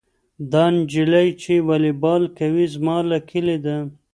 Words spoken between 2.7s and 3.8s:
زما له کلي ده.